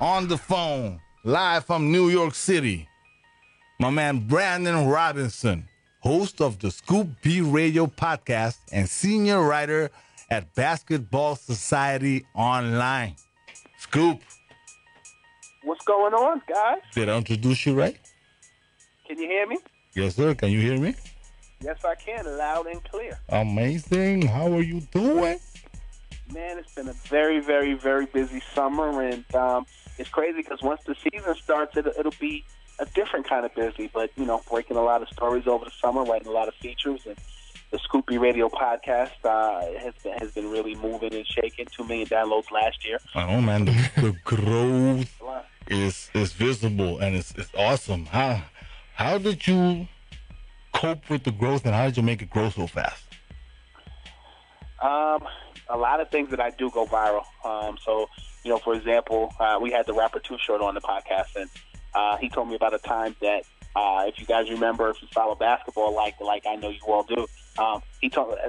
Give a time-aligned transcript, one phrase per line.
[0.00, 2.88] on the phone, live from New York City,
[3.78, 5.68] my man Brandon Robinson,
[6.00, 9.90] host of the Scoop B Radio podcast and senior writer
[10.30, 13.14] at Basketball Society Online.
[13.78, 14.20] Scoop,
[15.62, 16.78] What's going on, guys?
[16.94, 17.96] did I introduce you right?
[19.08, 19.58] Can you hear me?
[19.94, 20.34] Yes, sir.
[20.34, 20.94] Can you hear me?
[21.60, 23.18] Yes, I can, loud and clear.
[23.30, 24.22] Amazing.
[24.26, 25.38] How are you doing?
[26.32, 29.66] Man, it's been a very, very, very busy summer, and um,
[29.98, 32.44] it's crazy because once the season starts, it, it'll be
[32.78, 33.88] a different kind of busy.
[33.92, 36.54] But you know, breaking a lot of stories over the summer, writing a lot of
[36.54, 37.16] features, and
[37.70, 41.66] the Scoop B Radio podcast uh, has been, has been really moving and shaking.
[41.66, 42.98] Two million downloads last year.
[43.14, 43.66] Oh man.
[43.66, 45.14] The, the growth
[45.68, 48.06] is is visible and it's it's awesome.
[48.06, 48.42] How
[48.94, 49.88] how did you
[50.72, 53.02] cope with the growth and how did you make it grow so fast?
[54.82, 55.26] Um,
[55.68, 57.24] a lot of things that I do go viral.
[57.44, 58.06] Um, so,
[58.44, 61.50] you know, for example, uh, we had the rapper Too Short on the podcast, and
[61.94, 63.42] uh, he told me about a time that,
[63.74, 67.02] uh, if you guys remember, if you follow basketball like like I know you all
[67.02, 67.26] do,
[67.58, 68.48] um, he told uh,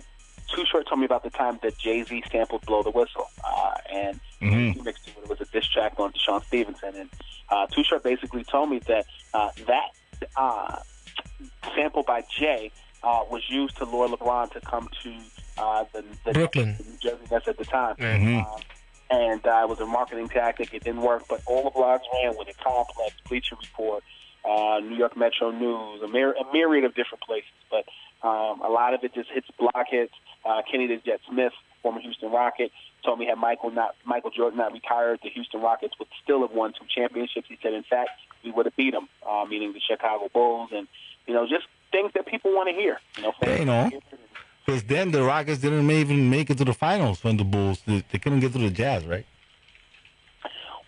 [0.53, 3.73] Too Short told me about the time that Jay Z sampled "Blow the Whistle," uh,
[3.91, 4.73] and Mhm.
[4.75, 7.09] he mixed it with it was a diss track on DeShawn Stevenson, and
[7.49, 9.89] uh, Too Short basically told me that uh, that
[10.35, 10.77] uh,
[11.75, 12.71] sample by Jay
[13.03, 15.13] uh, was used to lure LeBron to come to
[15.57, 16.75] uh, the, the Brooklyn.
[16.77, 17.95] the New Jersey Nets at the time.
[17.97, 18.45] Mhm.
[18.45, 18.61] Um,
[19.09, 20.73] and uh, it was a marketing tactic.
[20.73, 22.57] It didn't work, but all the blogs ran with it.
[22.57, 24.03] Complex, Bleacher Report,
[24.43, 27.49] uh, New York Metro News, a, myri- a myriad of different places.
[27.71, 27.85] But
[28.27, 30.13] um, a lot of it just hits block hits.
[30.45, 32.71] Uh, Kenny the Jet Smith, former Houston Rocket,
[33.05, 36.51] told me had Michael not Michael Jordan not retired, the Houston Rockets would still have
[36.51, 37.47] won two championships.
[37.47, 38.09] He said, in fact,
[38.43, 40.87] we would have beat them, uh, meaning the Chicago Bulls, and
[41.27, 42.99] you know just things that people want to hear.
[43.17, 43.89] You know, Yeah, you know.
[44.67, 48.01] Because then the Rockets didn't even make it to the finals when the Bulls they,
[48.19, 49.25] couldn't get to the Jazz, right?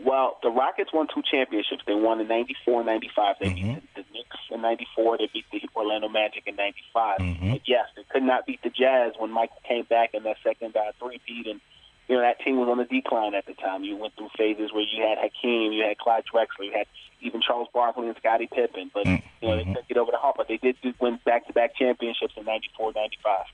[0.03, 1.83] Well, the Rockets won two championships.
[1.87, 3.35] They won in '94 and '95.
[3.39, 5.19] They beat the, the Knicks in '94.
[5.19, 7.19] They beat the Orlando Magic in '95.
[7.19, 7.51] Mhm.
[7.53, 10.75] But yes, they could not beat the Jazz when Michael came back in that second
[10.75, 11.47] uh, three-peat.
[11.47, 11.61] And
[12.09, 13.85] you know that team was on the decline at the time.
[13.85, 16.87] You went through phases where you had Hakeem, you had Clyde Drexler, you had
[17.21, 18.91] even Charles Barkley and Scottie Pippen.
[18.93, 20.35] But you know they couldn't get over the hump.
[20.35, 23.45] But they did win back-to-back championships in '94, '95.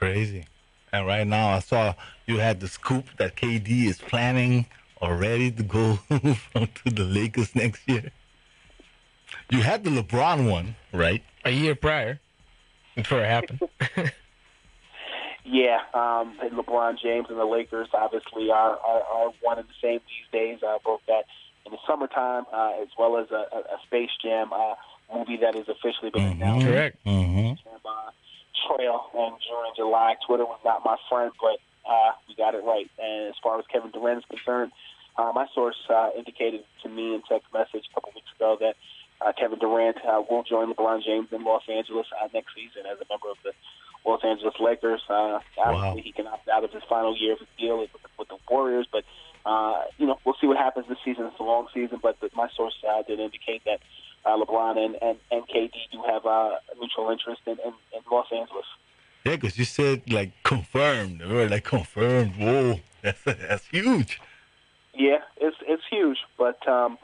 [0.00, 0.46] Crazy.
[0.92, 1.94] And right now, I saw
[2.26, 4.64] you had the scoop that KD is planning
[5.02, 8.10] already to go to the Lakers next year.
[9.50, 11.22] You had the LeBron one, right?
[11.44, 12.18] A year prior,
[12.96, 13.60] before it happened.
[15.42, 19.72] Yeah, um, and LeBron James and the Lakers obviously are, are, are one and the
[19.82, 20.58] same these days.
[20.62, 21.24] I wrote that
[21.66, 24.74] in the summertime, uh, as well as a, a a Space Jam uh,
[25.12, 26.66] movie that has officially been announced.
[26.66, 26.96] Correct.
[27.04, 27.52] Mm-hmm.
[27.66, 28.10] Uh,
[28.66, 30.16] trail in June and July.
[30.26, 31.58] Twitter was not my friend, but
[31.88, 32.90] uh, we got it right.
[32.98, 34.72] And as far as Kevin Durant is concerned,
[35.16, 38.76] uh, my source uh, indicated to me in text message a couple weeks ago that
[39.20, 42.98] uh, Kevin Durant uh, will join LeBron James in Los Angeles uh, next season as
[43.00, 43.52] a member of the
[44.06, 45.02] Los Angeles Lakers.
[45.08, 48.28] Uh, obviously, he can opt out of his final year of his deal with, with
[48.28, 49.04] the Warriors, but
[49.44, 51.26] uh, you know we'll see what happens this season.
[51.26, 53.80] It's a long season, but, but my source uh, did indicate that
[54.24, 58.26] uh, LeBron and, and, and KD do have uh, mutual interest in, in, in Los
[58.32, 58.66] Angeles.
[59.24, 61.20] Yeah, because you said like confirmed.
[61.20, 62.36] We were like confirmed.
[62.36, 64.20] Whoa, that's that's huge.
[64.94, 66.98] Yeah, it's it's huge, but um,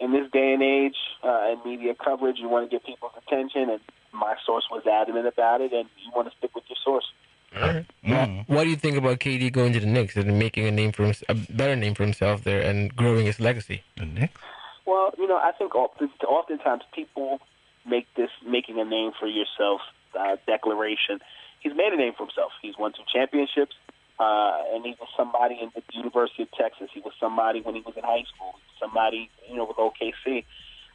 [0.00, 3.70] in this day and age uh, and media coverage, you want to get people's attention,
[3.70, 3.80] and
[4.12, 7.06] my source was adamant about it, and you want to stick with your source.
[7.54, 7.86] All right.
[8.04, 8.48] Mm.
[8.48, 11.04] What do you think about KD going to the Knicks and making a name for
[11.04, 13.82] him, a better name for himself there and growing his legacy?
[13.96, 14.40] The Knicks.
[14.86, 17.40] Well, you know, I think often, oftentimes people
[17.84, 19.80] make this making a name for yourself
[20.18, 21.18] uh, declaration.
[21.60, 22.52] He's made a name for himself.
[22.62, 23.74] He's won two championships,
[24.20, 26.88] uh, and he was somebody in the University of Texas.
[26.94, 28.54] He was somebody when he was in high school.
[28.80, 30.44] Somebody, you know, with OKC.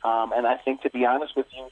[0.04, 1.68] Um, and I think, to be honest with you,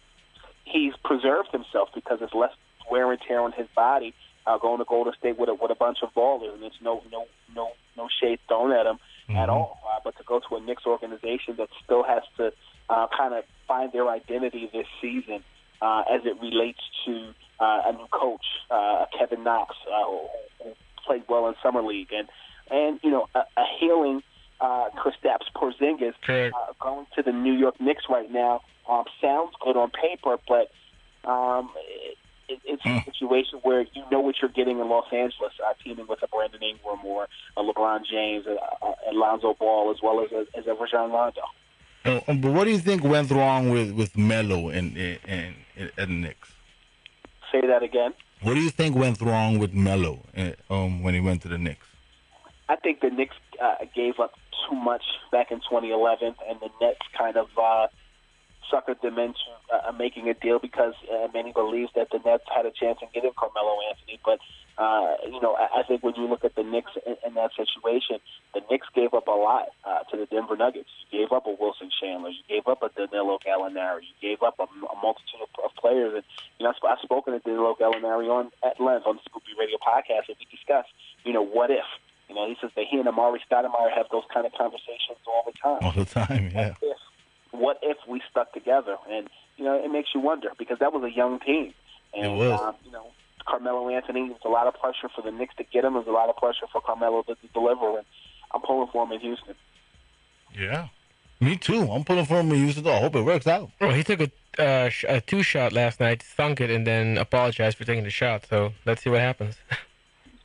[0.66, 2.52] he's preserved himself because it's less
[2.92, 4.14] wear and tear on his body.
[4.46, 7.04] Uh, going to Golden State with a with a bunch of ballers, and it's no
[7.12, 7.26] no
[7.56, 8.98] no no shade thrown at him
[9.36, 9.80] at all.
[9.86, 12.52] Uh, but to go to a Knicks organization that still has to
[12.90, 15.44] uh, kind of find their identity this season
[15.82, 20.74] uh, as it relates to uh, a new coach, uh, Kevin Knox, uh, who,
[21.06, 22.28] played well in summer league, and
[22.70, 24.22] and you know a, a healing
[24.62, 26.54] uh, Kristaps Porzingis Correct.
[26.54, 30.72] uh, going to the New York Knicks right now um, sounds good on paper, but
[31.30, 31.70] um,
[32.50, 35.74] it, it, it's a situation where you know what you're getting in Los Angeles, uh,
[35.84, 40.24] teaming with a Brandon Ingram or a LeBron James, uh, uh, Alonzo Ball, as well
[40.24, 41.42] as a, as a Rajon Rondo.
[42.06, 45.56] Uh, but what do you think went wrong with with Melo and and,
[45.98, 46.52] and Knicks?
[47.52, 48.14] Say that again.
[48.42, 51.58] What do you think went wrong with Melo uh, um, when he went to the
[51.58, 51.86] Knicks?
[52.70, 54.34] I think the Knicks uh, gave up
[54.70, 57.88] too much back in 2011, and the Nets kind of uh,
[58.72, 59.40] suckered them into
[59.74, 63.08] uh, making a deal because uh, many believed that the Nets had a chance in
[63.14, 64.20] getting Carmelo Anthony.
[64.24, 64.40] But
[64.78, 67.52] uh, you know, I, I think when you look at the Knicks in, in that
[67.56, 68.20] situation,
[68.54, 70.90] the Knicks gave up a lot uh, to the Denver Nuggets.
[71.12, 74.56] You gave up a Wilson Chandler, you gave up a Danilo Gallinari, you gave up
[74.60, 76.14] a, a multitude of, of players.
[76.16, 76.24] And
[76.60, 79.78] you know, I've spoken to Danilo Gallinari on at length on the Scoop B Radio
[79.78, 80.90] podcast, and we discussed,
[81.26, 81.86] you know, what if.
[82.30, 85.44] You know, he says that he and Amar'e Stoudemire have those kind of conversations all
[85.48, 86.76] the time All the time, yeah.
[86.80, 86.98] if
[87.52, 88.98] what if we stuck together?
[89.10, 91.74] And you know, it makes you wonder because that was a young team.
[92.14, 92.60] And, It was.
[92.62, 93.08] Um, you know,
[93.46, 94.30] Carmelo Anthony.
[94.30, 95.94] There's a lot of pressure for the Knicks to get him.
[95.94, 97.98] There's a lot of pressure for Carmelo to, to deliver.
[97.98, 98.06] And
[98.52, 99.56] I'm pulling for him in Houston.
[100.58, 100.88] Yeah.
[101.42, 101.90] Me too.
[101.92, 102.88] I'm pulling for him in Houston.
[102.88, 103.72] I hope it works out.
[103.80, 107.18] Well, he took a, uh, sh- a two shot last night, sunk it, and then
[107.18, 108.46] apologized for taking the shot.
[108.50, 109.56] So let's see what happens.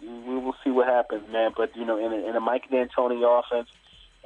[0.01, 1.53] We will see what happens, man.
[1.57, 3.69] But you know, in a, in a Mike D'Antoni offense,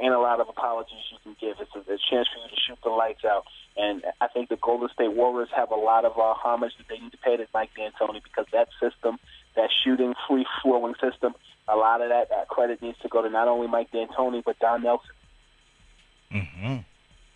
[0.01, 1.57] and a lot of apologies you can give.
[1.61, 3.45] It's a, a chance for you to shoot the lights out.
[3.77, 6.99] And I think the Golden State Warriors have a lot of uh, homage that they
[6.99, 9.19] need to pay to Mike D'Antoni because that system,
[9.57, 11.35] that shooting, free flowing system,
[11.69, 14.59] a lot of that, that credit needs to go to not only Mike D'Antoni but
[14.59, 15.11] Don Nelson.
[16.33, 16.77] Mm-hmm.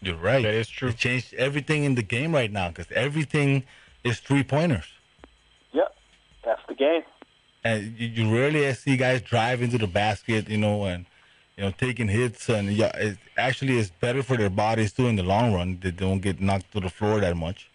[0.01, 0.43] You're right.
[0.43, 0.89] That is true.
[0.89, 3.65] It changed everything in the game right now because everything
[4.03, 4.87] is three pointers.
[5.73, 5.95] Yep,
[6.45, 7.03] that's the game.
[7.65, 11.07] and you, you rarely see guys drive into the basket, you know, and
[11.57, 15.17] you know taking hits, and yeah, it actually is better for their bodies too in
[15.17, 15.79] the long run.
[15.83, 17.71] They don't get knocked to the floor that much,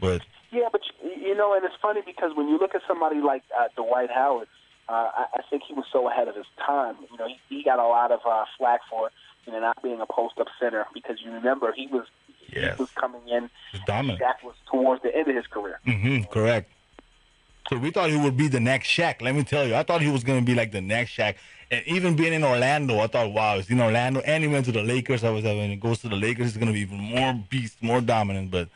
[0.00, 3.42] but Yeah, but you- know, and it's funny because when you look at somebody like
[3.58, 4.48] uh, Dwight Howard,
[4.88, 6.96] uh, I, I think he was so ahead of his time.
[7.10, 9.10] You know, he, he got a lot of uh, flack for
[9.44, 12.06] you know not being a post-up center because you remember he was
[12.48, 12.76] Yes.
[12.76, 13.50] he was coming in.
[13.86, 14.20] dominant.
[14.20, 15.78] That was towards the end of his career.
[15.86, 16.70] Mm-hmm, correct.
[17.68, 19.20] So we thought he would be the next Shaq.
[19.20, 21.34] Let me tell you, I thought he was going to be like the next Shaq.
[21.70, 24.72] And even being in Orlando, I thought, wow, he's in Orlando, and he went to
[24.72, 25.24] the Lakers.
[25.24, 27.34] I was like, when he goes to the Lakers, he's going to be even more
[27.50, 28.50] beast, more dominant.
[28.50, 28.68] But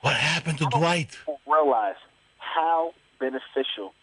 [0.00, 1.16] what happened to Dwight?
[1.46, 1.94] Realize
[2.38, 3.94] how beneficial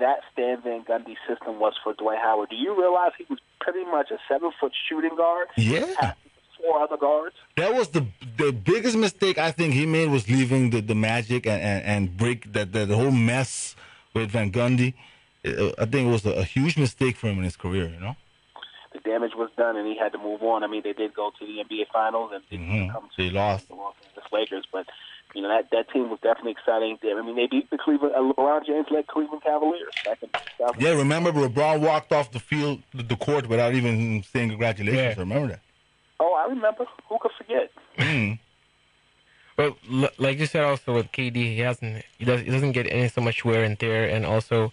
[0.00, 2.50] that Stan Van Gundy system was for Dwight Howard.
[2.50, 5.48] Do you realize he was pretty much a seven-foot shooting guard?
[5.56, 6.14] Yeah.
[6.60, 7.34] Four other guards.
[7.56, 8.06] That was the
[8.38, 12.16] the biggest mistake I think he made was leaving the, the Magic and, and, and
[12.16, 13.76] break that the, the whole mess
[14.14, 14.94] with Van Gundy.
[15.44, 17.86] Uh, I think it was a, a huge mistake for him in his career.
[17.88, 18.16] You know,
[18.92, 20.64] The damage was done, and he had to move on.
[20.64, 22.92] I mean, they did go to the NBA Finals and didn't Mhm.
[22.92, 23.68] come to They lost.
[23.68, 24.86] the Los Angeles Lakers, but
[25.34, 26.96] you know that that team was definitely exciting.
[27.02, 30.30] I mean, they beat the Cleveland uh, LeBron James led Cleveland Cavaliers back in
[30.78, 30.90] yeah.
[30.92, 35.16] Remember, LeBron walked off the field, the, the court, without even saying congratulations.
[35.16, 35.20] Yeah.
[35.20, 35.60] Remember that?
[36.20, 36.84] Oh, I remember.
[37.08, 37.70] Who could forget?
[37.98, 38.38] Mm.
[39.56, 39.76] Well,
[40.18, 43.20] like you said, also with KD, he hasn't he does he doesn't get any so
[43.20, 44.72] much wear and tear, and also,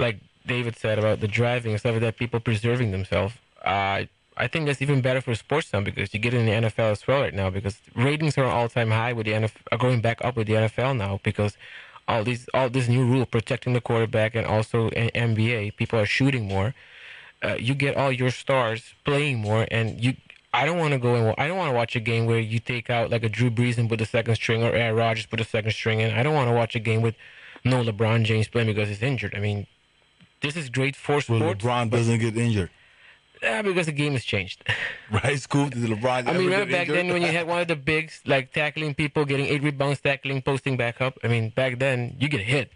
[0.00, 3.34] like David said about the driving and stuff like that, people preserving themselves.
[3.64, 4.04] Uh,
[4.36, 7.06] I think that's even better for sports now because you get in the NFL as
[7.06, 10.24] well right now because ratings are all time high with the NFL, are going back
[10.24, 11.58] up with the NFL now because
[12.08, 16.06] all these all this new rule protecting the quarterback and also in NBA, people are
[16.06, 16.74] shooting more.
[17.42, 20.14] Uh, you get all your stars playing more, and you.
[20.52, 22.58] I don't want to go and I don't want to watch a game where you
[22.58, 25.38] take out like a Drew Brees and put the second string or Aaron Rodgers put
[25.38, 26.10] the second string in.
[26.12, 27.14] I don't want to watch a game with
[27.62, 29.36] no LeBron James playing because he's injured.
[29.36, 29.68] I mean,
[30.42, 31.64] this is great for Well, sports.
[31.64, 32.70] LeBron doesn't get injured.
[33.42, 34.62] Yeah, because the game has changed.
[35.10, 35.70] Right, Scoop?
[35.70, 36.96] Did LeBron I mean, remember back injured?
[36.96, 40.42] then when you had one of the bigs like tackling people, getting eight rebounds, tackling,
[40.42, 41.18] posting back up.
[41.24, 42.70] I mean, back then you get hit.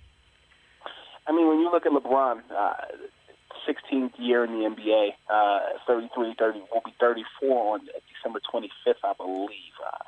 [1.26, 2.74] I mean, when you look at LeBron, uh,
[3.68, 7.80] 16th year in the NBA, uh, 33, 30, will be 34 on
[8.12, 9.48] December 25th, I believe.
[9.84, 9.98] Uh,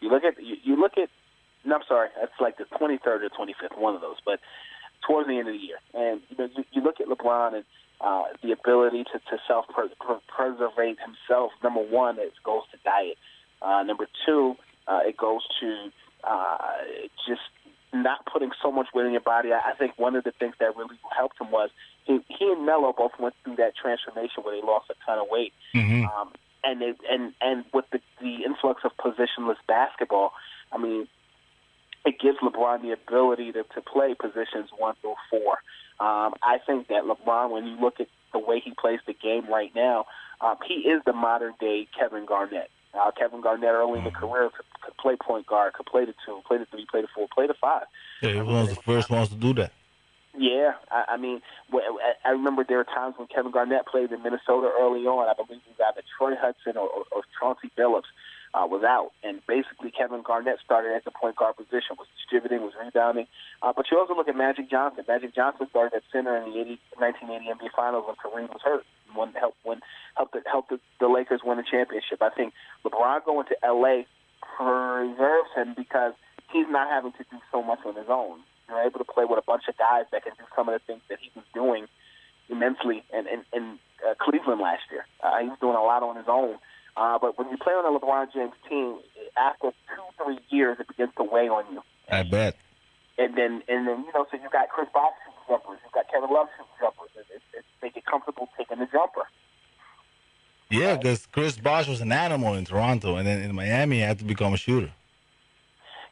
[0.00, 1.08] you look at you, you look at.
[1.64, 4.16] No, I'm sorry, that's like the 23rd or 25th, one of those.
[4.24, 4.40] But
[5.06, 7.64] towards the end of the year, and you know, you, you look at LeBron and
[8.00, 9.66] uh, the ability to, to self
[10.28, 11.52] preservate himself.
[11.62, 13.16] Number one, it goes to diet.
[13.62, 15.90] Uh, number two, uh, it goes to
[16.24, 16.58] uh,
[17.26, 17.40] just
[17.92, 19.52] not putting so much weight in your body.
[19.52, 21.70] I I think one of the things that really helped him was
[22.04, 25.26] he, he and Melo both went through that transformation where they lost a ton of
[25.30, 25.52] weight.
[25.74, 26.04] Mhm.
[26.04, 26.32] Um,
[26.64, 30.32] and they, and and with the, the influx of positionless basketball,
[30.72, 31.08] I mean,
[32.06, 35.58] it gives LeBron the ability to, to play positions one through four.
[35.98, 39.46] Um, I think that LeBron, when you look at the way he plays the game
[39.48, 40.06] right now,
[40.40, 42.70] um, he is the modern day Kevin Garnett.
[42.94, 46.14] Uh, Kevin Garnett early in the career could, could play point guard, could play the
[46.24, 47.82] two, play the three, play the four, play the five.
[48.22, 49.72] Yeah, he was the first ones to do that.
[50.38, 51.40] Yeah, I, I mean,
[51.72, 55.28] I I remember there were times when Kevin Garnett played in Minnesota early on.
[55.28, 58.12] I believe it was either Troy Hudson or, or, or Chauncey Billups
[58.56, 62.64] uh, was out, and basically Kevin Garnett started at the point guard position, was distributing,
[62.64, 63.26] was rebounding.
[63.60, 65.04] Uh, but you also look at Magic Johnson.
[65.06, 68.84] Magic Johnson started at center in the 80, 1980 NBA Finals when Kareem was hurt.
[69.12, 69.80] One helped when
[70.16, 72.22] helped the, helped the, the Lakers win the championship.
[72.22, 74.08] I think LeBron going to LA
[74.40, 76.14] preserves him because
[76.50, 78.40] he's not having to do so much on his own.
[78.68, 80.80] You're able to play with a bunch of guys that can do some of the
[80.86, 81.86] things that he was doing
[82.48, 85.04] immensely in, in, in uh, Cleveland last year.
[85.22, 86.56] Uh, he was doing a lot on his own.
[86.96, 88.96] Uh, but when you play on a LeBron James team,
[89.36, 91.82] after two, three years, it begins to weigh on you.
[92.10, 92.56] I bet.
[93.18, 96.10] And then, and then you know, so you got Chris Bosh shooting jumpers, you got
[96.10, 97.10] Kevin Love shooting jumpers.
[97.16, 99.22] It, it, it, they get comfortable taking the jumper.
[100.70, 104.18] Yeah, because Chris Bosh was an animal in Toronto, and then in Miami, he had
[104.18, 104.90] to become a shooter.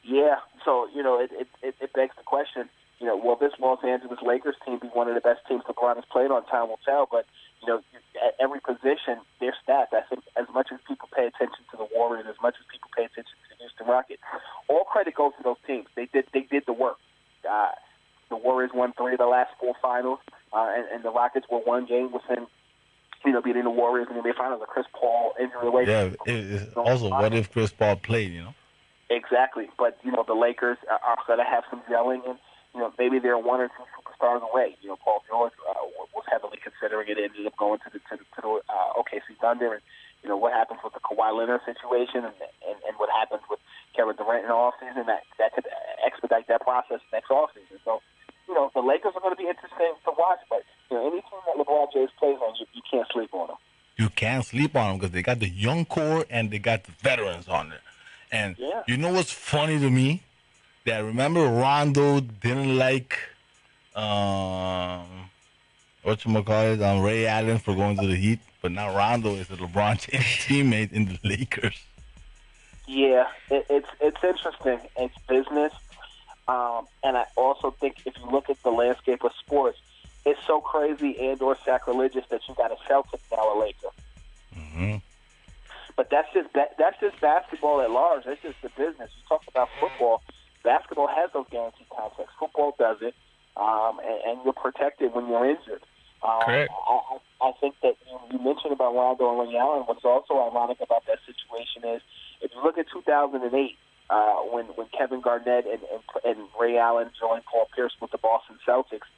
[0.04, 2.68] Yeah, so you know, it it, it, it begs the question.
[3.00, 5.96] You know, will this Los Angeles Lakers team be one of the best teams LeBron
[5.96, 6.44] has played on?
[6.46, 7.08] Time will tell.
[7.10, 7.26] But
[7.66, 7.80] you know,
[8.24, 9.92] at every position, their stats.
[9.92, 12.90] I think as much as people pay attention to the Warriors, as much as people
[12.96, 14.22] pay attention to the Houston Rockets,
[14.68, 15.86] all credit goes to those teams.
[15.96, 16.98] They did they did the work.
[17.48, 17.70] Uh,
[18.28, 20.18] the Warriors won three of the last four finals,
[20.52, 22.46] uh, and, and the Rockets were one game within.
[23.24, 25.86] You know, beating the Warriors in the Finals, a Chris Paul injury away.
[25.86, 26.10] Yeah.
[26.26, 28.30] It, also, what if Chris Paul played?
[28.30, 28.54] You know.
[29.08, 32.38] Exactly, but you know the Lakers are, are going to have some gelling, and
[32.74, 33.84] you know maybe they're one or two
[34.24, 34.76] superstars away.
[34.82, 35.74] You know, Paul George uh,
[36.14, 39.36] was heavily considering it, ended up going to the to the, to the uh, OKC
[39.40, 39.82] Thunder, and
[40.22, 42.34] you know what happens with the Kawhi Leonard situation, and
[42.66, 43.60] and, and what happens with
[43.96, 45.66] Kevin Durant in the offseason, that that could
[46.04, 47.78] expedite that process next offseason.
[47.84, 48.00] So,
[48.48, 51.20] you know, the Lakers are going to be interesting to watch, but you know any
[51.20, 53.56] team that LeBron James plays on, you, you can't sleep on them.
[53.96, 56.92] You can't sleep on them because they got the young core and they got the
[56.92, 57.78] veterans on there.
[58.32, 58.82] And Yeah.
[58.88, 60.22] you know what's funny to me?
[60.84, 63.16] That remember Rondo didn't like
[63.94, 65.30] um
[66.02, 69.34] what you call it, um, Ray Allen for going to the Heat, but now Rondo
[69.34, 71.82] is a LeBron James teammate in the Lakers.
[72.86, 74.80] Yeah, it, it's it's interesting.
[74.96, 75.72] It's business,
[76.46, 79.78] um, and I also think if you look at the landscape of sports,
[80.26, 83.88] it's so crazy and or sacrilegious that you got a Celtic now a Laker.
[84.54, 84.96] hmm
[85.96, 88.24] But that's just that, that's just basketball at large.
[88.24, 89.10] That's just the business.
[89.16, 90.22] You talk about football.
[90.62, 92.34] Basketball has those guaranteed contracts.
[92.38, 93.14] Football doesn't,
[93.56, 95.82] um, and, and you're protected when you're injured.
[96.22, 96.72] Um, Correct.
[96.72, 99.84] I, I think that you, you mentioned about Rondo and Ray Allen.
[99.86, 102.02] What's also ironic about that situation is
[102.40, 103.76] if you look at 2008,
[104.10, 108.18] uh, when when Kevin Garnett and, and and Ray Allen joined Paul Pierce with the
[108.18, 109.08] Boston Celtics,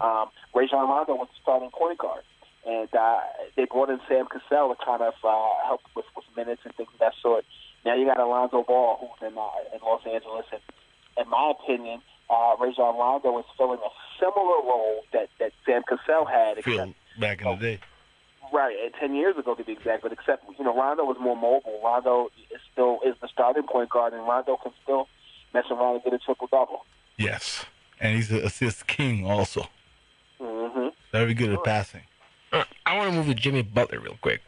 [0.00, 2.22] um, Rajon Rondo was the starting point guard,
[2.66, 3.20] and uh,
[3.56, 6.90] they brought in Sam Cassell to kind of uh, help with, with minutes and things
[6.92, 7.44] of that sort.
[7.84, 10.62] Now you got Alonzo Ball, who's in uh, in Los Angeles, and
[11.18, 16.24] in my opinion, uh, Rajon Rondo is filling a similar role that that Sam Cassell
[16.24, 17.78] had, except back in the day.
[18.52, 21.36] Right, and ten years ago to be exact, but except you know Rondo was more
[21.36, 21.80] mobile.
[21.84, 25.08] Rondo is still is the starting point guard, and Rondo can still
[25.54, 26.84] mess around and get a triple double.
[27.18, 27.64] Yes.
[28.00, 29.68] And he's an assist king also.
[30.40, 30.88] Mm-hmm.
[31.12, 32.02] Very good at passing.
[32.52, 34.40] Uh, I want to move to Jimmy Butler real quick.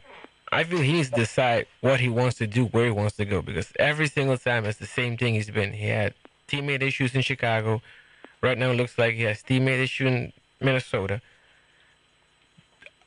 [0.51, 3.25] I feel he needs to decide what he wants to do, where he wants to
[3.25, 5.73] go, because every single time it's the same thing he's been.
[5.73, 6.13] He had
[6.47, 7.81] teammate issues in Chicago.
[8.41, 11.21] Right now it looks like he has teammate issue in Minnesota.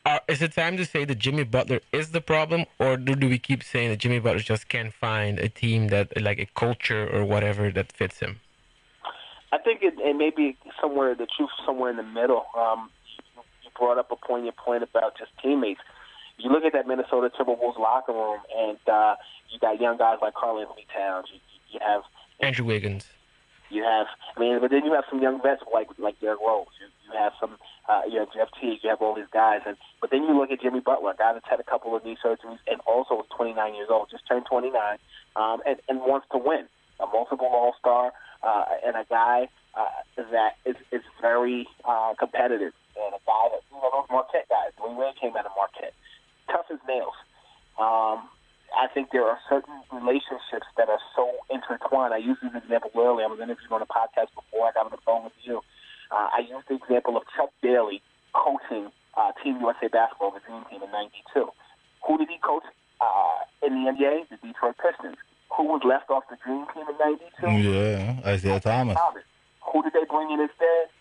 [0.04, 3.28] Uh, is it time to say that Jimmy Butler is the problem, or do, do
[3.28, 7.06] we keep saying that Jimmy Butler just can't find a team that, like a culture
[7.14, 8.40] or whatever, that fits him?
[9.52, 12.46] I think it, it may be somewhere the truth somewhere in the middle.
[12.56, 15.80] Um, you, you brought up a poignant point about just teammates.
[16.38, 19.16] You look at that Minnesota Timberwolves locker room, and uh,
[19.50, 21.26] you got young guys like Karl Anthony Towns.
[21.32, 21.40] You,
[21.70, 22.02] you have
[22.40, 23.06] Andrew Wiggins.
[23.70, 24.06] You have,
[24.36, 26.66] I mean, but then you have some young vets like like Derrick Rose.
[26.80, 27.58] You, you have some,
[27.88, 28.80] uh, you have Jeff Teague.
[28.82, 31.34] You have all these guys, and but then you look at Jimmy Butler, a guy
[31.34, 34.46] that's had a couple of knee surgeries, and also was 29 years old, just turned
[34.48, 34.72] 29,
[35.36, 36.64] um, and and wants to win.
[37.00, 39.86] A multiple All Star, uh, and a guy uh,
[40.32, 44.72] that is is very uh, competitive, and a guy that you know those Marquette guys.
[44.80, 45.94] Dwyane Wade came out of Marquette,
[46.50, 47.14] tough as nails.
[47.78, 48.28] Um,
[48.76, 52.12] I think there are certain relationships that are so intertwined.
[52.14, 53.26] I used this example earlier.
[53.26, 55.62] I was interviewed on a podcast before I got on the phone with you.
[56.10, 58.02] Uh, I used the example of Chuck Daly
[58.34, 61.48] coaching uh, Team USA basketball, the Dream Team, in '92.
[62.06, 62.64] Who did he coach
[63.00, 64.28] uh, in the NBA?
[64.30, 65.16] The Detroit Pistons.
[65.56, 67.68] Who was left off the Dream Team in '92?
[67.68, 68.96] Yeah, Isiah Thomas.
[69.72, 70.92] Who did they bring in instead?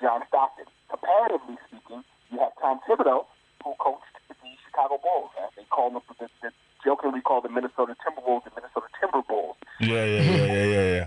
[0.00, 0.66] John Stockton.
[0.88, 3.24] Comparatively speaking, you have Tom Thibodeau,
[3.64, 5.30] who coached the Chicago Bulls.
[5.36, 6.52] Uh, they call them the, the
[6.86, 9.58] jokingly called the Minnesota Timberwolves the Minnesota Timber Bulls.
[9.82, 11.06] Yeah, yeah, yeah, yeah, yeah, yeah.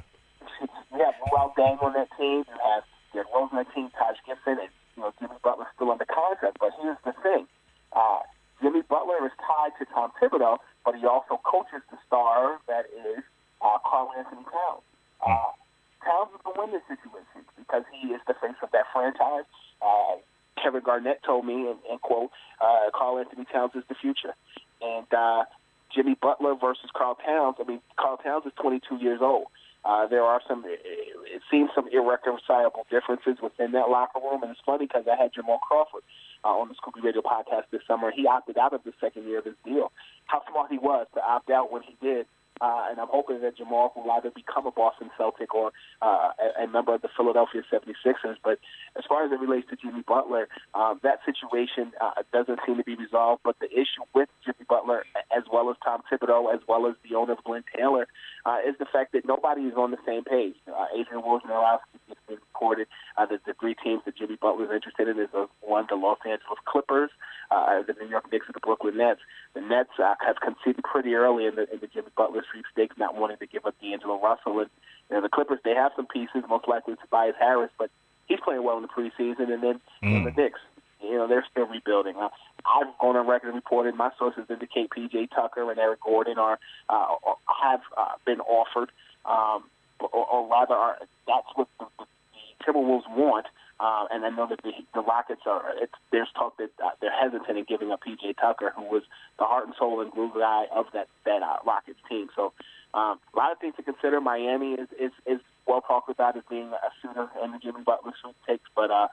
[0.92, 2.44] you have Luol Deng on that team.
[2.44, 2.84] You have
[3.16, 6.60] you Rose on that team, Taj Gibson, and you know Jimmy Butler still under contract.
[6.60, 7.48] But here's the thing:
[7.96, 8.28] uh,
[8.62, 13.24] Jimmy Butler is tied to Tom Thibodeau, but he also coaches the star that is
[13.64, 14.84] uh, Karl Anthony Towns.
[15.24, 15.56] Uh,
[16.04, 19.48] Towns is the win this situation because he is the face of that franchise.
[19.80, 20.20] Uh,
[20.62, 24.36] Kevin Garnett told me, and, and quote, uh, Karl Anthony Towns is the future.
[24.82, 25.44] And uh,
[25.93, 27.55] Jimmy Butler versus Karl Towns.
[27.60, 29.48] I mean, Karl Towns is 22 years old.
[29.86, 34.60] Uh, there are some, it seems some irreconcilable differences within that locker room, and it's
[34.65, 36.03] funny because I had Jamal Crawford
[36.43, 38.12] uh, on the Scoop B Radio podcast this summer.
[38.12, 39.91] He opted out of the second year of his deal.
[40.25, 42.27] How smart he was to opt out when he did,
[42.62, 46.63] uh, and I'm hoping that Jamal will either become a Boston Celtic or uh, a,
[46.63, 48.36] a member of the Philadelphia 76ers.
[48.44, 48.60] But
[48.98, 52.84] as far as it relates to Jimmy Butler, um, that situation uh, doesn't seem to
[52.84, 53.42] be resolved.
[53.44, 57.15] But the issue with Jimmy Butler, as well as Tom Thibodeau, as well as the
[57.15, 58.08] owner of Glenn Taylor,
[58.45, 60.56] uh, is the fact that nobody is on the same page.
[60.67, 64.72] Uh, Adrian Wojnarowski has been reported uh, that the three teams that Jimmy Butler is
[64.72, 67.10] interested in is uh, one, the Los Angeles Clippers,
[67.52, 69.22] uh, the New York Knicks, and the Brooklyn Nets.
[69.54, 73.16] The Nets uh, have conceded pretty early in the, in the Jimmy Butler sweepstakes, not
[73.16, 74.60] wanting to give up D'Angelo Russell.
[74.60, 74.70] And
[75.10, 77.90] you know, the Clippers, they have some pieces, most likely Tobias Harris, but
[78.28, 79.52] he's playing well in the preseason.
[79.52, 80.12] And then mm.
[80.12, 80.60] you know, the Knicks,
[81.02, 82.16] you know, they're still rebuilding.
[82.16, 82.30] Uh,
[82.66, 83.96] I've gone on record and reported.
[83.96, 85.30] My sources indicate P.J.
[85.34, 86.60] Tucker and Eric Gordon are
[86.90, 87.16] uh,
[87.64, 88.92] have uh, been offered,
[89.26, 89.64] um,
[90.00, 93.46] or, or rather, are, that's what the, the, the Timberwolves want.
[93.80, 95.72] Uh, and I know that the, the Rockets are.
[95.78, 99.04] It's, there's talk that uh, they're hesitant in giving up PJ Tucker, who was
[99.38, 102.28] the heart and soul and glue guy of that that uh, Rockets team.
[102.36, 102.52] So
[102.94, 104.20] um, a lot of things to consider.
[104.20, 108.12] Miami is is, is well talked about as being a suitor in the Jimmy Butler
[108.22, 109.08] suit takes, but uh,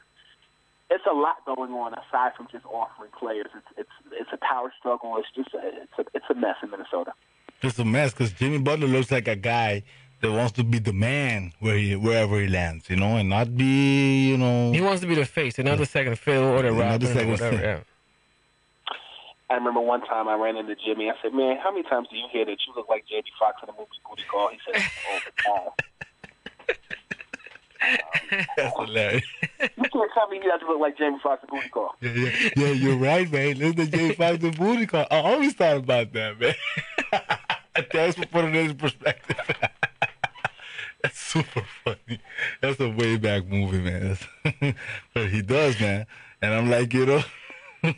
[0.90, 3.46] it's a lot going on aside from just offering players.
[3.54, 5.16] It's it's it's a power struggle.
[5.18, 7.12] It's just a, it's a it's a mess in Minnesota.
[7.62, 9.82] It's a mess because Jimmy Butler looks like a guy
[10.20, 13.56] that wants to be the man where he, wherever he lands, you know, and not
[13.56, 14.72] be, you know.
[14.72, 15.88] He wants to be the face, another yeah.
[15.88, 17.56] second fiddle or the rapper or whatever.
[17.56, 17.80] Yeah.
[19.48, 21.08] I remember one time I ran into Jimmy.
[21.08, 23.62] I said, "Man, how many times do you hear that you look like Jamie Foxx
[23.62, 25.70] in the movie Booty Call?" He said, "All the time."
[28.56, 29.24] That's hilarious.
[29.60, 31.94] You can't tell me you have to look like Jamie Foxx in Booty Call.
[32.00, 33.58] Yeah, yeah, yeah, you're right, man.
[33.58, 35.06] Listen to Jamie Foxx in Booty Call.
[35.10, 36.54] I always thought about that, man.
[37.92, 39.36] Thanks for putting it in perspective.
[41.06, 42.20] That's super funny.
[42.60, 44.18] That's a way back movie, man.
[45.14, 46.06] but he does, man.
[46.42, 47.22] And I'm like, you know,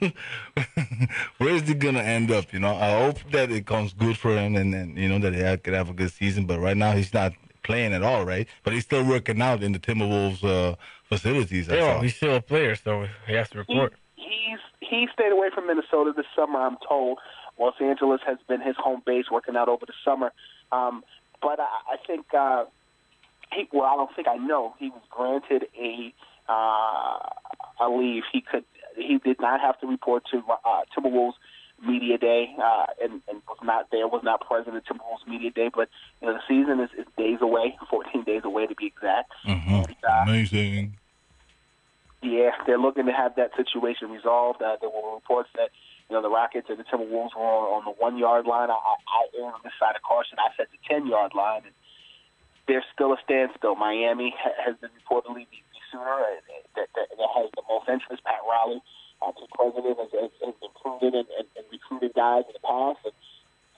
[1.39, 2.53] where is he gonna end up?
[2.53, 5.35] You know, I hope that it comes good for him, and then you know that
[5.35, 6.45] he could have a good season.
[6.45, 8.47] But right now, he's not playing at all, right?
[8.63, 11.69] But he's still working out in the Timberwolves uh, facilities.
[11.69, 13.95] Yeah, he's still a player, so he has to report.
[14.17, 16.59] He, he's he stayed away from Minnesota this summer.
[16.59, 17.19] I'm told
[17.59, 20.31] Los Angeles has been his home base, working out over the summer.
[20.73, 21.03] Um,
[21.41, 22.65] but I, I think uh,
[23.53, 24.75] he, well, I don't think I know.
[24.79, 26.15] He was granted a
[26.49, 27.19] uh,
[27.81, 28.25] a leave.
[28.33, 28.65] He could.
[28.97, 31.35] He did not have to report to uh, Timberwolves
[31.87, 34.09] media day, uh, and, and was not there.
[34.09, 35.71] Was not present at Timberwolves media day.
[35.75, 35.89] But
[36.21, 39.33] you know, the season is, is days away, 14 days away to be exact.
[39.47, 39.75] Mm-hmm.
[39.75, 40.97] And, uh, Amazing.
[42.21, 44.61] Yeah, they're looking to have that situation resolved.
[44.61, 45.71] Uh, there were reports that
[46.11, 48.71] you know the Rockets and the Timberwolves were on, on the one yard line.
[48.71, 50.39] I, I erred on this side of caution.
[50.39, 51.75] I said the 10 yard line, and
[52.69, 53.75] there's still a standstill.
[53.75, 56.39] Miami has been reportedly the, the sooner uh,
[56.77, 58.23] that, that, that has the most interest.
[58.25, 58.81] Pat Riley,
[59.23, 62.63] uh, the president, has, has, has been proven and, and, and recruited guys in the
[62.63, 63.01] past.
[63.09, 63.17] And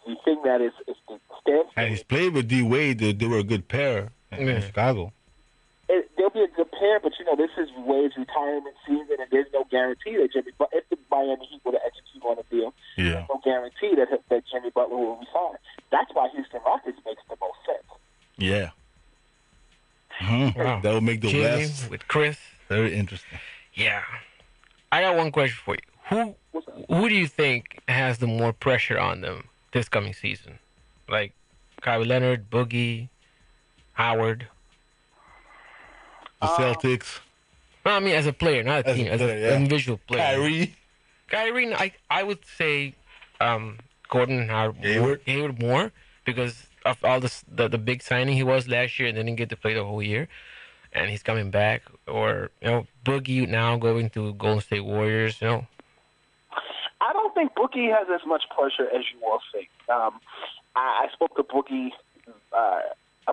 [0.05, 1.73] the thing that is, is the standstill.
[1.77, 2.99] And he's played with D Wade.
[2.99, 4.61] They, they were a good pair in, yeah.
[4.61, 5.13] Chicago.
[5.89, 9.51] It, be a good pair, but you know this is Wade's retirement season, and there's
[9.53, 10.53] no guarantee that Jimmy.
[10.59, 13.27] But if the Miami Heat were to execute on a deal, Yeah.
[13.27, 15.59] there's no guarantee that that Jimmy Butler will resign.
[15.91, 17.89] That's why Houston Rockets makes the most sense.
[18.39, 18.71] Yeah.
[20.21, 20.81] Wow.
[20.83, 22.39] That would make the Jimmy West with Chris.
[22.69, 23.39] very interesting.
[23.75, 24.03] Yeah.
[24.93, 25.81] I got one question for you.
[26.11, 26.35] Who
[26.89, 30.59] who do you think has the more pressure on them this coming season?
[31.09, 31.33] Like
[31.83, 33.09] Kawhi Leonard, Boogie,
[33.95, 34.47] Howard.
[36.41, 37.21] The Uh, Celtics,
[37.85, 39.57] No, I mean as a player, not a As a team, as player, an yeah.
[39.57, 40.21] individual player.
[40.37, 40.75] Kyrie.
[41.29, 42.95] Kyrie, I I would say
[43.41, 43.79] um,
[44.09, 45.21] Gordon Howard more, Hayward?
[45.27, 45.93] Hayward more
[46.25, 49.49] because of all this, the the big signing he was last year and didn't get
[49.51, 50.29] to play the whole year,
[50.93, 51.83] and he's coming back.
[52.07, 55.41] Or you know Boogie now going to Golden State Warriors.
[55.41, 55.67] You know,
[57.01, 59.69] I don't think Boogie has as much pressure as you all think.
[59.89, 60.21] Um,
[60.77, 61.91] I, I spoke to Boogie
[62.57, 62.81] uh,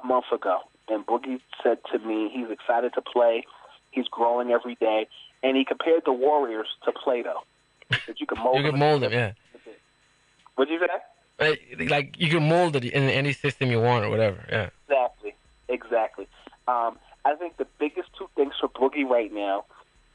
[0.01, 3.45] a month ago, and Boogie said to me he's excited to play.
[3.91, 5.07] He's growing every day,
[5.41, 7.43] and he compared the Warriors to Play-Doh.
[7.89, 8.57] That you can mold.
[8.57, 9.13] you can mold them.
[9.13, 9.31] Yeah,
[10.55, 10.87] What'd you say?
[11.39, 14.43] Like, like you can mold it in any system you want or whatever.
[14.49, 14.69] Yeah.
[14.87, 15.35] Exactly.
[15.69, 16.27] Exactly.
[16.67, 19.65] Um, I think the biggest two things for Boogie right now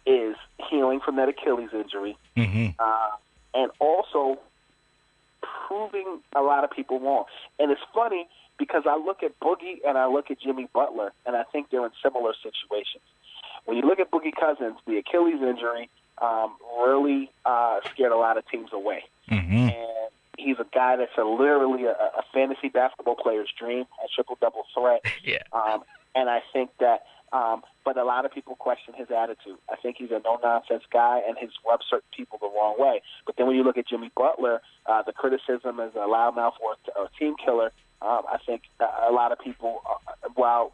[0.07, 0.35] is
[0.71, 3.11] healing from that Achilles injury, hmm uh,
[3.55, 4.39] and also
[5.69, 7.25] proving a lot of people wrong.
[7.59, 8.27] And it's funny
[8.59, 11.85] because I look at Boogie and I look at Jimmy Butler, and I think they're
[11.85, 13.05] in similar situations.
[13.65, 15.89] When you look at Boogie Cousins, the Achilles injury
[16.21, 20.11] um, really uh, scared a lot of teams away hmm and
[20.43, 24.65] he's a guy that's a, literally a, a fantasy basketball player's dream, a triple double
[24.75, 25.03] threat.
[25.25, 25.39] Yeah.
[25.53, 25.83] Um,
[26.17, 29.57] and I think that, um, but a lot of people question his attitude.
[29.71, 33.03] I think he's a no nonsense guy, and his rubs certain people the wrong way.
[33.25, 36.75] But then when you look at Jimmy Butler, uh, the criticism is a loudmouth or,
[36.97, 37.73] or a team killer.
[38.03, 40.73] Um, I think a lot of people, uh, while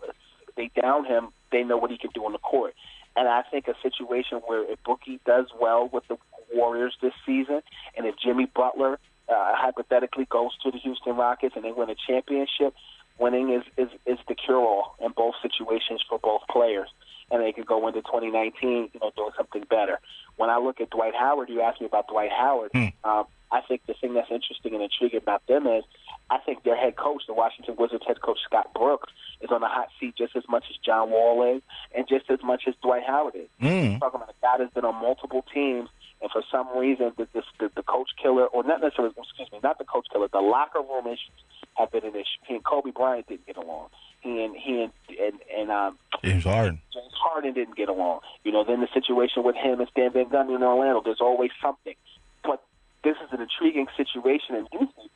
[0.57, 2.74] they down him, they know what he can do on the court.
[3.16, 6.16] And I think a situation where if Boogie does well with the
[6.54, 7.62] Warriors this season,
[7.96, 11.94] and if Jimmy Butler uh, hypothetically goes to the Houston Rockets and they win a
[12.06, 12.74] championship,
[13.18, 16.88] winning is, is, is the cure-all in both situations for both players.
[17.30, 20.00] And they could go into 2019, you know, doing something better.
[20.36, 22.70] When I look at Dwight Howard, you asked me about Dwight Howard.
[23.04, 25.84] Um, I think the thing that's interesting and intriguing about them is
[26.30, 29.68] I think their head coach, the Washington Wizards head coach Scott Brooks, is on the
[29.68, 31.62] hot seat just as much as John Wall is,
[31.94, 33.48] and just as much as Dwight Howard is.
[33.60, 34.00] Mm.
[34.00, 35.88] Talking about a guy that's been on multiple teams,
[36.20, 39.78] and for some reason, the, the, the coach killer, or not necessarily, excuse me, not
[39.78, 41.31] the coach killer, the locker room issues
[41.74, 42.40] have been an issue.
[42.46, 43.88] He and Kobe Bryant didn't get along.
[44.20, 46.81] He and he and and, and um, James Harden.
[46.92, 48.20] James Harden didn't get along.
[48.42, 51.50] You know, then the situation with him and Stan Van Gundy in Orlando, there's always
[51.62, 51.94] something.
[52.42, 52.64] But
[53.04, 55.09] this is an intriguing situation in Houston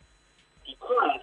[0.64, 1.20] because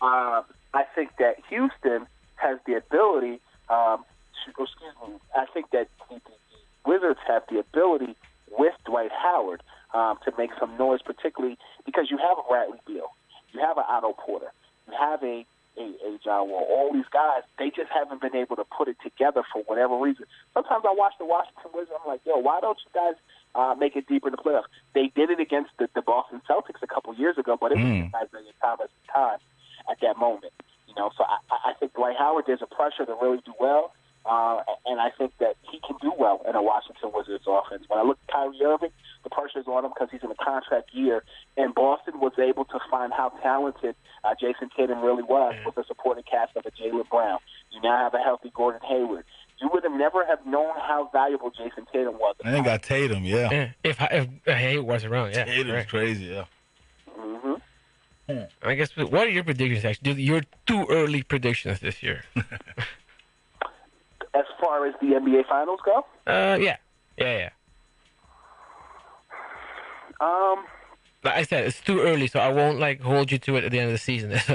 [0.00, 4.04] uh, I think that Houston has the ability, um,
[4.44, 6.32] to, excuse me, I think that the, the
[6.86, 8.16] Wizards have the ability
[8.58, 9.62] with Dwight Howard
[9.94, 13.08] um, to make some noise, particularly because you have a Bradley Beal,
[13.52, 14.52] you have an Otto Porter,
[14.86, 15.46] you have a
[15.78, 16.66] a, a John Wall.
[16.68, 20.26] All these guys, they just haven't been able to put it together for whatever reason.
[20.52, 23.14] Sometimes I watch the Washington Wizards, I'm like, yo, why don't you guys
[23.54, 24.68] uh, make it deeper in the playoffs?
[24.94, 27.86] They did it against the, the Boston Celtics a couple years ago, but it was
[27.88, 28.02] Mm.
[28.12, 29.38] just Isaiah Thomas' time
[29.90, 30.52] at that moment.
[30.88, 33.54] You know, so I, I I think Dwight Howard, there's a pressure to really do
[33.58, 37.84] well, uh, and I think that he can do well in a Washington Wizards offense.
[37.88, 38.90] When I look at Kyrie Irving,
[39.24, 41.24] the pressure is on him because he's in a contract year,
[41.56, 45.84] and Boston was able to find how talented uh, Jayson Tatum really was with the
[45.86, 47.38] supporting cast of a Jaylen Brown.
[47.72, 49.24] You now have a healthy Gordon Hayward.
[49.60, 52.34] You would have never have known how valuable Jayson Tatum was.
[52.44, 53.48] I they got Tatum, yeah.
[53.50, 53.68] Yeah.
[53.84, 55.44] If if uh, Hayward was around, yeah.
[55.44, 55.90] Tatum's correct.
[55.90, 56.44] crazy, yeah.
[57.16, 57.54] hmm
[58.62, 58.96] I guess.
[58.96, 59.84] What are your predictions?
[59.84, 62.24] Actually, your two early predictions this year.
[64.34, 66.76] As far as the NBA Finals go, uh, yeah,
[67.18, 67.50] yeah, yeah.
[70.20, 70.64] um,
[71.22, 73.70] Like I said, it's too early, so I won't like hold you to it at
[73.70, 74.32] the end of the season.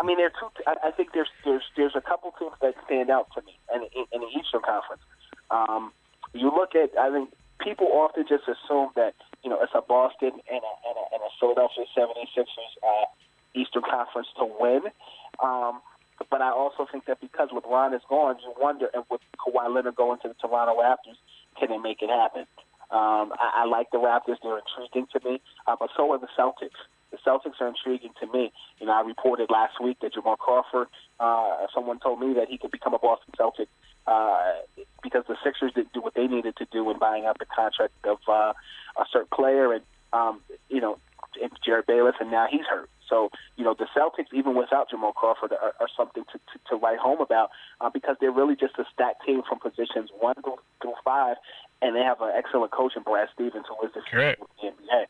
[0.00, 0.48] I mean, there are two.
[0.66, 3.82] I, I think there's there's there's a couple teams that stand out to me, in,
[3.82, 5.02] in, in the Eastern Conference.
[5.50, 5.92] Um,
[6.32, 10.32] you look at, I think people often just assume that you know it's a Boston
[10.32, 12.46] and a, and a, and a Philadelphia 76ers
[12.82, 13.06] uh,
[13.54, 14.82] Eastern Conference to win.
[15.42, 15.80] Um,
[16.30, 19.96] but I also think that because LeBron is gone, you wonder, and with Kawhi Leonard
[19.96, 21.18] going to the Toronto Raptors,
[21.58, 22.46] can they make it happen?
[22.90, 26.28] Um, I, I like the Raptors; they're intriguing to me, uh, but so are the
[26.38, 26.78] Celtics.
[27.10, 28.52] The Celtics are intriguing to me.
[28.80, 30.88] You know, I reported last week that Jamal Crawford.
[31.20, 33.68] Uh, someone told me that he could become a Boston Celtic
[34.06, 34.54] uh,
[35.02, 37.92] because the Sixers didn't do what they needed to do in buying out the contract
[38.04, 38.52] of uh,
[38.98, 40.98] a certain player, and um, you know,
[41.66, 42.90] Jerryd Bayless, and now he's hurt.
[43.08, 46.76] So, you know, the Celtics, even without Jamal Crawford, are, are something to, to, to
[46.76, 50.58] write home about uh, because they're really just a stacked team from positions one through,
[50.80, 51.36] through five,
[51.82, 54.68] and they have an excellent coach in Brad Stevens, who is the future of the
[54.68, 55.04] NBA.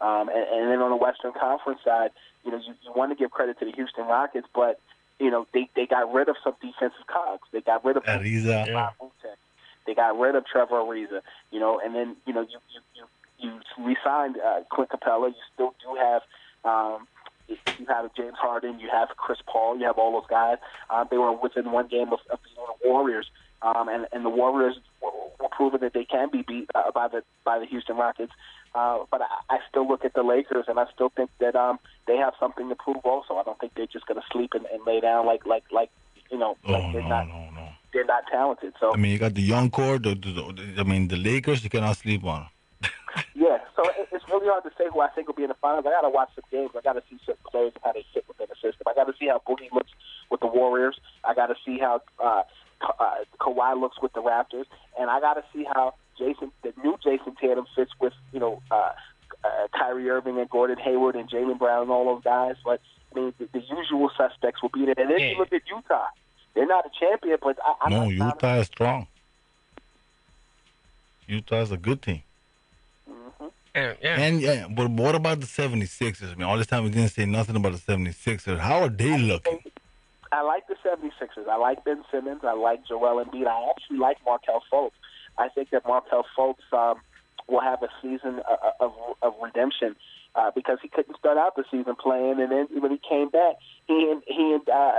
[0.00, 2.10] Um, and, and then on the Western Conference side,
[2.44, 4.80] you know, you, you want to give credit to the Houston Rockets, but
[5.22, 7.46] you know, they they got rid of some defensive cogs.
[7.52, 8.66] They got rid of Ariza.
[8.66, 8.90] Yeah.
[9.86, 13.06] They got rid of Trevor Ariza, you know, and then you know you you
[13.38, 15.28] you, you re-signed uh, Clint Capela.
[15.28, 16.22] You still do have
[16.64, 17.06] um,
[17.48, 20.58] you have James Harden, you have Chris Paul, you have all those guys.
[20.90, 23.30] Um, they were within one game of, of beating the Warriors,
[23.62, 25.10] um, and and the Warriors were,
[25.50, 28.32] proving that they can be beat uh, by the by the Houston Rockets.
[28.74, 31.78] Uh, but I, I still look at the Lakers, and I still think that um,
[32.06, 33.04] they have something to prove.
[33.04, 35.64] Also, I don't think they're just going to sleep and, and lay down like like
[35.70, 35.90] like
[36.30, 37.68] you know Oh like they're no, not no, no.
[37.92, 38.72] they're not talented.
[38.80, 39.98] So I mean, you got the young core.
[39.98, 41.62] The, the, the, I mean, the Lakers.
[41.62, 42.46] You cannot sleep on.
[43.34, 45.54] Yeah, so it- it's really hard to say who I think will be in the
[45.54, 45.84] finals.
[45.86, 46.70] I got to watch some games.
[46.76, 48.82] I got to see certain players and how they fit within the system.
[48.86, 49.90] I got to see how Boogie looks
[50.30, 50.98] with the Warriors.
[51.24, 52.42] I got to see how uh,
[52.80, 54.66] Ka- uh, Kawhi looks with the Raptors,
[54.98, 58.62] and I got to see how Jason, the new Jayson Tatum, fits with you know
[58.70, 58.92] uh,
[59.44, 62.56] uh, Kyrie Irving and Gordon Hayward and Jaylen Brown and all those guys.
[62.64, 62.80] But
[63.12, 64.94] I mean, the, the usual suspects will be there.
[64.96, 65.30] And then Yeah.
[65.32, 66.06] you look at Utah.
[66.54, 69.06] They're not a champion, but I, I'm No, Utah is strong.
[71.26, 72.22] Utah is a good team.
[73.74, 74.20] Yeah, yeah.
[74.20, 76.32] And yeah, but what about the 76ers?
[76.32, 78.58] I mean, all this time we didn't say nothing about the 76ers.
[78.58, 79.60] How are they looking?
[80.30, 81.48] I like the 76ers.
[81.48, 82.40] I like Ben Simmons.
[82.42, 83.46] I like Joel Embiid.
[83.46, 84.92] I actually like Markelle Fultz.
[85.38, 87.00] I think that Markelle Fultz um,
[87.48, 89.96] will have a season uh, of, of redemption
[90.34, 93.56] uh, because he couldn't start out the season playing, and then when he came back,
[93.86, 94.92] he and he and uh,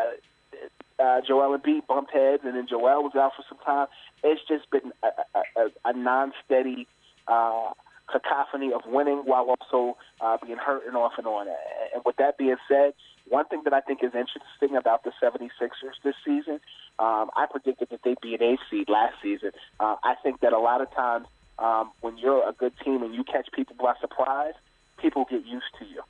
[1.00, 3.88] uh, Joel Embiid bumped heads, and then Joel was out for some time.
[4.24, 6.88] It's just been a, a, a, a non-steady
[7.28, 7.72] uh,
[8.12, 11.48] cacophony of winning while also uh, being hurt and off and on.
[11.94, 12.94] And with that being said,
[13.30, 16.60] one thing that I think is interesting about the 76ers this season,
[17.00, 19.52] um, I predicted that they'd be an A seed last season.
[19.80, 21.28] Uh, I think that a lot of times
[21.60, 24.54] um, when you're a good team and you catch people by surprise,
[24.98, 26.02] people get used to you.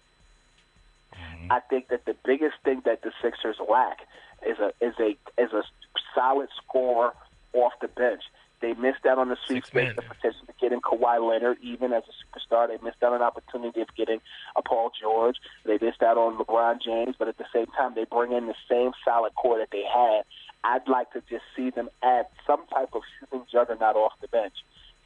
[1.49, 3.99] I think that the biggest thing that the Sixers lack
[4.47, 5.63] is a is a is a
[6.15, 7.13] solid scorer
[7.53, 8.23] off the bench.
[8.63, 12.15] They missed out on the sweepstakes, the potential to getting Kawhi Leonard even as a
[12.23, 12.69] superstar.
[12.69, 14.21] They missed out on an opportunity of getting
[14.55, 15.35] a Paul George.
[15.65, 18.55] They missed out on LeBron James, but at the same time, they bring in the
[18.69, 20.23] same solid core that they had.
[20.63, 24.55] I'd like to just see them add some type of shooting juggernaut off the bench.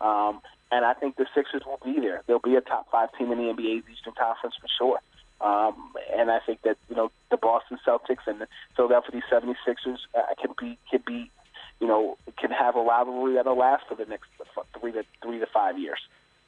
[0.02, 0.40] Um,
[0.72, 2.22] and I think the Sixers will be there.
[2.28, 5.00] They'll be a top five team in the NBA's Eastern Conference for sure.
[5.42, 10.22] Um, and I think that you know the Boston Celtics and the Philadelphia 76ers uh,
[10.40, 11.32] can be can be
[11.80, 14.30] you know can have a rivalry that'll last for the next
[14.80, 16.00] three to three to five years.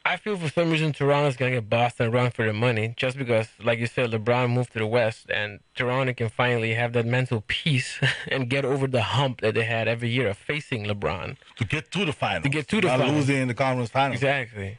[0.06, 3.50] I feel for some reason Toronto's gonna get Boston run for the money, just because,
[3.62, 7.44] like you said, LeBron moved to the West, and Toronto can finally have that mental
[7.48, 11.36] peace and get over the hump that they had every year of facing LeBron.
[11.58, 12.44] To get to the finals.
[12.44, 13.18] To get to the not finals.
[13.18, 14.16] losing in the conference finals.
[14.16, 14.78] Exactly.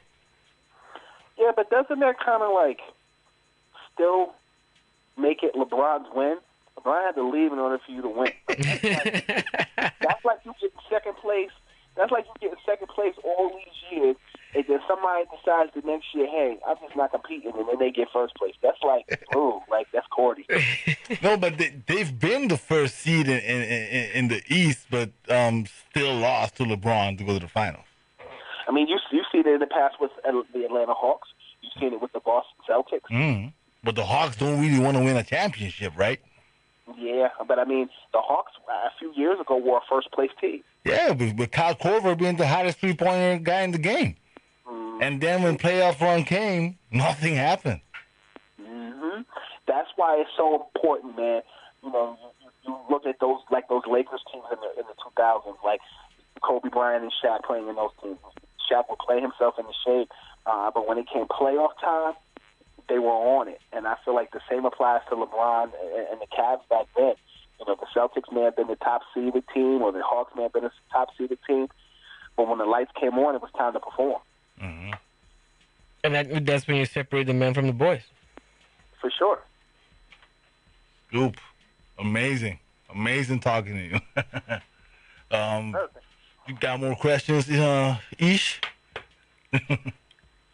[1.37, 2.79] Yeah, but doesn't that kind of like
[3.93, 4.33] still
[5.17, 6.37] make it LeBron's win?
[6.83, 8.31] LeBron had to leave in order for you to win.
[8.47, 11.51] That's like you get second place.
[11.95, 14.15] That's like you get second place all these years,
[14.55, 17.91] and then somebody decides the next year, hey, I'm just not competing, and then they
[17.91, 18.53] get first place.
[18.61, 20.45] That's like, ooh, like that's corny.
[21.21, 25.11] No, but they, they've been the first seed in, in, in, in the East, but
[25.27, 27.83] um, still lost to LeBron to go to the finals.
[28.65, 31.27] I mean, you you've seen it in the past with the Atlanta Hawks.
[31.61, 33.11] You've seen it with the Boston Celtics.
[33.11, 33.51] Mm.
[33.83, 36.21] But the Hawks don't really want to win a championship, right?
[36.97, 40.31] Yeah, but I mean, the Hawks uh, a few years ago were a first place
[40.39, 40.63] team.
[40.83, 44.15] Yeah, with, with Kyle Korver being the hottest three pointer guy in the game.
[45.01, 47.81] And then when playoff run came, nothing happened.
[48.61, 49.21] hmm
[49.67, 51.41] That's why it's so important, man.
[51.83, 55.21] You know, you, you look at those like those Lakers teams in the in the
[55.21, 55.81] 2000s, like
[56.43, 58.19] Kobe Bryant and Shaq playing in those teams.
[58.71, 60.09] Shaq would play himself in the shape,
[60.45, 62.13] uh, but when it came playoff time,
[62.91, 63.61] they were on it.
[63.71, 67.13] And I feel like the same applies to LeBron and, and the Cavs back then.
[67.57, 70.43] You know, the Celtics may have been the top seeded team, or the Hawks may
[70.43, 71.67] have been the top seeded team,
[72.35, 74.19] but when the lights came on, it was time to perform.
[76.03, 78.01] And that, that's when you separate the men from the boys.
[78.99, 79.39] For sure.
[81.11, 81.37] Goop.
[81.97, 82.59] Amazing.
[82.93, 83.99] Amazing talking to you.
[85.37, 85.75] um,
[86.47, 88.59] you got more questions, uh, Ish?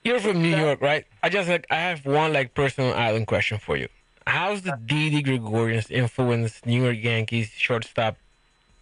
[0.07, 1.05] You're from New York, right?
[1.21, 3.89] I just like I have one like personal island question for you.
[4.25, 8.15] How's the Didi Gregorius influence New York Yankees shortstop?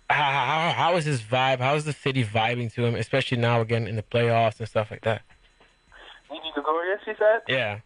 [0.07, 1.61] How, how, how is his vibe?
[1.61, 4.91] How is the city vibing to him, especially now again in the playoffs and stuff
[4.91, 5.23] like that?
[6.29, 7.41] Gigi Gregorius, he said?
[7.47, 7.79] Yeah.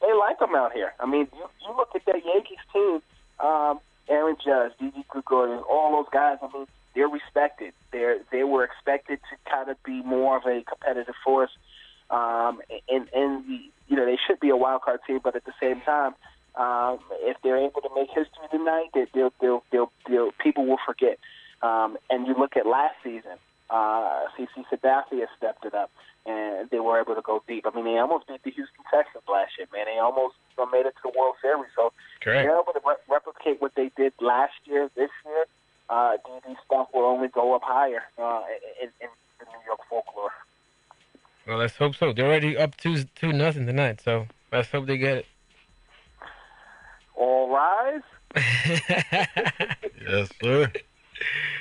[0.00, 0.92] they like him out here.
[0.98, 3.00] I mean, you, you look at that Yankees team,
[3.38, 6.38] um, Aaron Judge, Didi Gregorius, all those guys.
[6.42, 7.74] I mean, they're respected.
[7.92, 11.52] They're they were expected to kind of be more of a competitive force,
[12.10, 13.44] um, and and
[13.88, 16.14] you know they should be a wild card team, but at the same time,
[16.56, 20.80] um, if they're able to make history tonight, they, they'll, they'll, they'll, they'll, people will
[20.84, 21.18] forget.
[21.62, 25.90] Um, and you look at last season, uh, CC Sabathia stepped it up,
[26.26, 27.66] and they were able to go deep.
[27.66, 29.86] I mean, they almost beat the Houston Texans last year, man.
[29.86, 31.70] They almost you know, made it to the World Series.
[31.76, 32.44] So Correct.
[32.44, 35.44] they're able to re- replicate what they did last year, this year.
[35.88, 38.42] Uh, DD stuff will only go up higher uh,
[38.80, 40.30] in, in the New York folklore.
[41.50, 42.12] Well, let's hope so.
[42.12, 45.26] They're already up two two nothing tonight, so let's hope they get it.
[47.16, 48.02] All rise.
[50.08, 50.72] Yes, sir.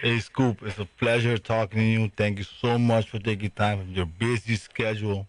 [0.04, 2.12] Hey, Scoop, it's a pleasure talking to you.
[2.16, 5.26] Thank you so much for taking time from your busy schedule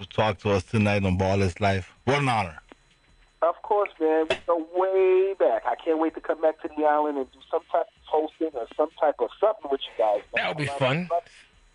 [0.00, 1.92] to talk to us tonight on Ball is Life.
[2.04, 2.58] What an honor.
[3.42, 4.26] Of course, man.
[4.30, 5.62] We go way back.
[5.66, 8.50] I can't wait to come back to the island and do some type of hosting
[8.54, 10.22] or some type of something with you guys.
[10.36, 10.44] man.
[10.44, 11.08] That would be I love- fun.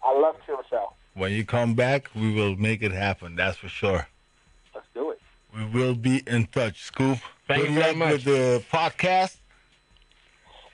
[0.04, 0.94] I love Curacao.
[1.16, 3.36] When you come back, we will make it happen.
[3.38, 4.08] That's for sure.
[4.74, 5.22] Let's do it.
[5.56, 7.20] We will be in touch, Scoop.
[7.48, 8.12] Thank Good you very luck much.
[8.12, 9.38] with the podcast.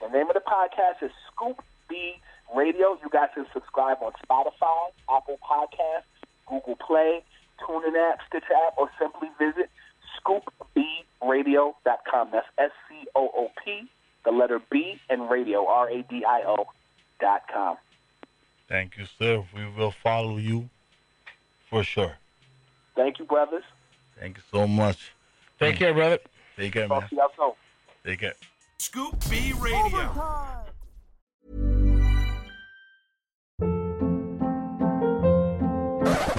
[0.02, 2.16] The name of the podcast is Scoop B
[2.56, 2.98] Radio.
[3.04, 6.06] You guys can subscribe on Spotify, Apple Podcasts,
[6.48, 7.22] Google Play,
[7.62, 9.70] TuneIn app, Stitcher app, or simply visit
[10.26, 12.30] scoopbradio.com.
[12.32, 13.84] That's S C O O P,
[14.26, 16.66] the letter B, and radio, R A D I O
[17.20, 17.78] dot com.
[18.72, 19.44] Thank you, sir.
[19.54, 20.70] We will follow you
[21.70, 22.14] for sure.
[22.96, 23.66] Thank you, brothers.
[24.18, 25.12] Thank you so much.
[25.60, 26.20] Take care, brother.
[26.56, 27.02] Take care, man.
[27.02, 27.52] Talk to y'all soon.
[28.06, 28.34] Take care.
[28.78, 30.08] Scoop B Radio.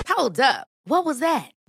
[0.09, 0.69] Hold up.
[0.85, 1.51] What was that?